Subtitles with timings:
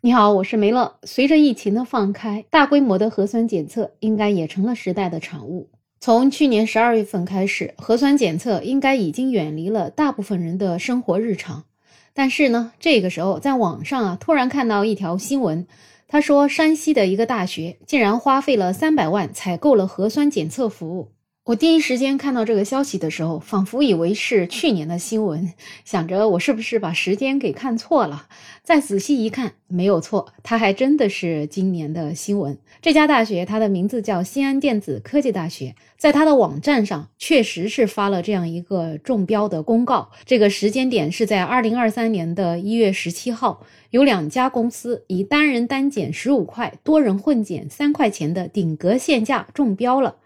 [0.00, 0.94] 你好，我是梅乐。
[1.02, 5.70] 随着疫情的放开，大规模的核酸检测应该也成了时代的产物。
[5.98, 11.64] 从去年十二月份开始，核酸检测应该已经远离了大部分人的生活日常。
[12.14, 15.66] 但是呢，这个时候在网上啊，突然看到一条新闻，
[16.06, 21.10] 他说山西的一个大学竟然花费了三百万采购了核酸检测服务。
[21.48, 28.26] 我第一时间看到这个消息的时候，仿佛以为是去年的新闻，想着我是不是把时间给看错了。
[28.62, 32.58] 再仔细一看，没有错，它还真的是今年的新闻。
[32.82, 40.10] 这家大学，它的名字叫西安电子科技大学，在它的网站上确实是发了这样一个中标的公告。
[40.26, 50.16] 这个时间点是在二零二三年的一月十七号，有两家公司以单人单检十五块，多人混检三块钱的顶格限价中标了。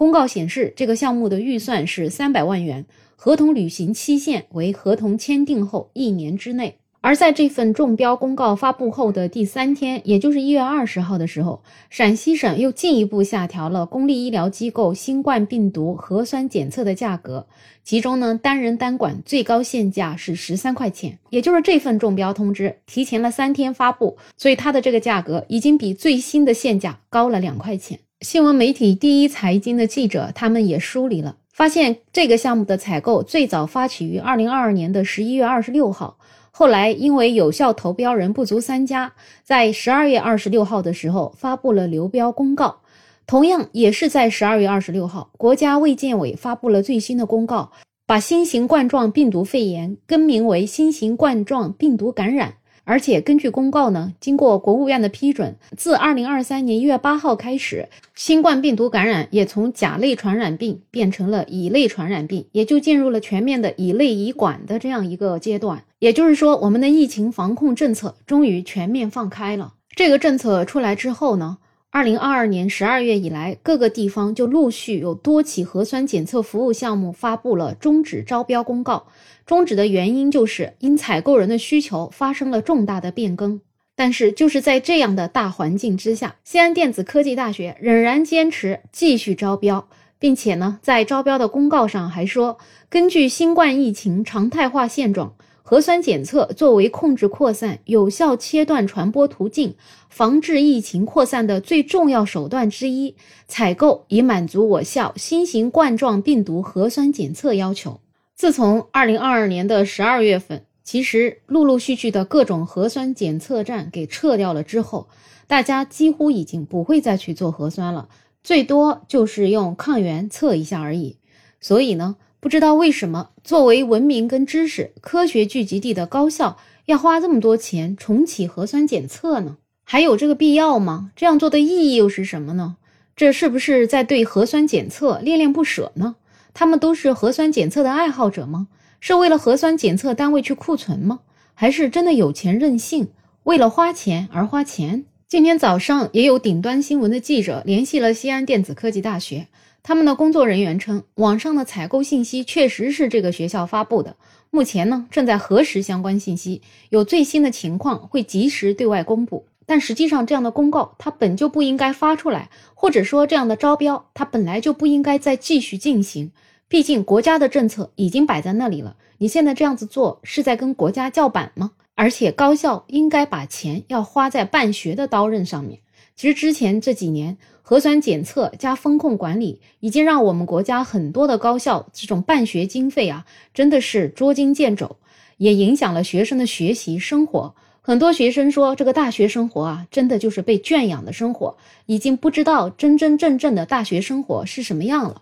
[0.00, 2.86] 公告显示，这个项目的预算是三百万元，
[3.16, 6.78] 合同履行期限为合同签订后一年之内。
[7.02, 17.46] 而在这份中标公告发布后的第三天，也就是一月二十号的时候，陕西省又进一步下调了公立医疗机构新冠病毒核酸检测的价格，
[17.84, 28.00] 其中呢，单人单管最高限价是十三块钱，也就是这份中标通知提前了三天发布，所以它的这个价格已经比最新的限价高了两块钱。
[28.20, 36.18] 新闻媒体第一财经的记者，他们也梳理了，发现这个项目的采购最早发起于二零二二年的十一月二十六号，
[36.50, 42.80] 后来因为有效投标人不足三家，在十二月二十六号的时候发布了流标公告。
[43.26, 47.72] 同样也是在十二月二十六号，国家卫健委发布了最新的公告，
[48.06, 52.56] 把新型冠状病毒肺炎更名为新型冠状病毒感染。
[52.90, 65.84] 而且根据公告呢，经过国务院的批准，自二零二三年一月八号开始，新冠病毒感染也从甲类传染病变成了乙类传染病，也就进入了全面的乙类乙管的这样一个阶段。
[66.00, 69.74] 也就是说，我们的疫情防控政策终于全面放开了。
[69.94, 71.58] 这个政策出来之后呢？
[71.92, 79.08] 二零二二年十二月以来，各个地方就陆续有多起核酸检测服务项目发布了终止招标公告。
[79.44, 83.60] 终止的原因就是因采购人的需求发生了重大的变更。
[83.96, 89.88] 但是就是在这样的大环境之下，西安电子科技大学仍然坚持继续招标，
[90.20, 92.58] 并且呢，在招标的公告上还说，
[92.88, 95.34] 根据新冠疫情常态化现状。
[95.70, 99.76] 核酸检测作为控制扩散、有效切断传播途径、
[100.08, 103.14] 防治疫情扩散的最重要手段之一，
[103.46, 108.00] 采购以满足我校新型冠状病毒核酸检测要求。
[108.34, 115.06] 自从二零二二年的十二月份，其实陆陆续续的各种核酸检测站给撤掉了之后，
[115.46, 118.08] 大家几乎已经不会再去做核酸了，
[118.42, 121.18] 最多就是用抗原测一下而已。
[121.60, 122.16] 所以呢？
[122.40, 126.56] 不知道为什么，作为文明跟知识、科学聚集地的高校，
[126.86, 129.58] 要花这么多钱重启核酸检测呢？
[129.84, 131.10] 还有这个必要吗？
[131.14, 132.76] 这样做的意义又是什么呢？
[133.14, 136.16] 这是不是在对核酸检测恋恋不舍呢？
[136.54, 138.68] 他们都是核酸检测的爱好者吗？
[139.00, 141.20] 是为了核酸检测单位去库存吗？
[141.52, 143.10] 还是真的有钱任性，
[143.42, 145.04] 为了花钱而花钱？
[145.30, 149.46] 今天早上也有顶端新闻的记者联系了西安电子科技大学。
[149.80, 154.16] 他们的工作人员称，网上的采购信息确实是这个学校发布的。
[154.50, 159.46] 目前呢，正在核实相关信息，有最新的情况会及时对外公布。
[159.66, 166.32] 但实际上，这样的公告它本就不应该发出来，或者说这样的招标它本来就不应该再继续进行。
[166.66, 171.70] 毕竟国家的政策已经摆在那里了，你现在这样子做是在跟国家叫板吗？
[172.00, 175.80] 而且高校应该把钱要花在办学的刀刃上面。
[176.16, 184.96] 其实之前这几年，核酸检测加风控管理，已经让我们国家很多的高校这种办学经费啊，真的是捉襟见肘，
[185.36, 187.54] 也影响了学生的学习生活。
[187.82, 195.20] 很多学生说，这个大学生活啊，真的就是被圈养的生活，已经不知道真真正正的大学生活是什么样了。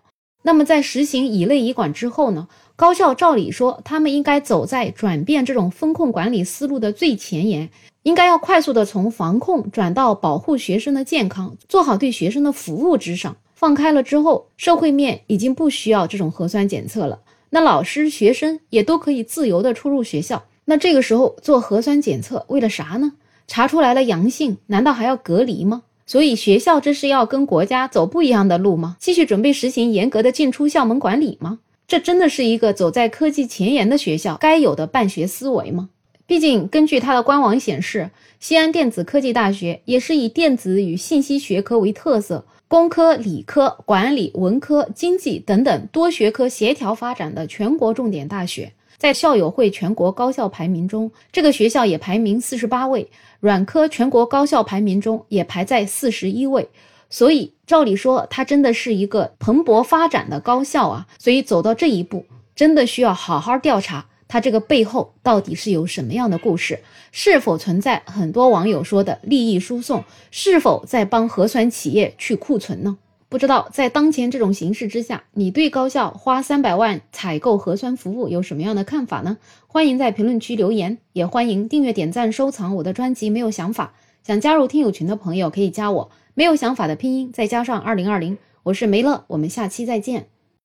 [0.49, 2.49] 那么在实行乙类乙管之后呢？
[2.75, 7.69] 高校照理说，他们应该走在转变这种风控管理思路的最前沿，
[8.03, 13.37] 应该要快速的从防控转到保护学生的健康，做好对学生的服务之上。
[13.55, 17.21] 放开了之后，社会面已经不需要这种核酸检测了，
[17.51, 20.43] 那老师、学生也都可以自由的出入学校。
[20.65, 23.13] 那这个时候做核酸检测为了啥呢？
[23.47, 25.83] 查出来了阳性，难道还要隔离吗？
[26.09, 28.97] 所以学校这是要跟国家走不一样的路吗？
[28.99, 31.59] 继续准备实行严格的进出校门管理吗？
[31.87, 35.91] 这真的是一个走在科技前沿的学校该有的办学思维吗？
[36.27, 38.11] 毕竟，根据它的官网显示，
[38.41, 48.73] 西安电子科技大学也是以电子与信息学科为特色，工科、理科、管理、文科、经济等等多学科协调发展的全国重点大学。
[48.97, 53.09] 在校友会全国高校排名中，这个学校也排名四十八位，
[53.41, 56.69] 软科全国高校排名中也排在四十一位。
[57.11, 61.07] 所以照理说，它真的是一个蓬勃发展的高校啊。
[61.19, 66.81] 所以走到这一步，真的需要好好调查它这个背后到底是有什么样的故事，
[67.13, 72.99] 是否存在很多网友说的利益输送，是否在帮核酸企业去库存呢？
[73.31, 79.37] 不知道在当前这种形势之下，你对高校花三百万采购核酸服务有什么样的看法呢？
[79.67, 83.29] 欢迎在评论区留言，也欢迎订阅、点赞、收藏我的专辑。
[83.29, 83.93] 没有想法，
[84.23, 86.11] 想加入听友群的朋友可以加我。
[86.33, 90.29] 没有想法的拼音再加上二零二零，我是梅乐，我们下期再见。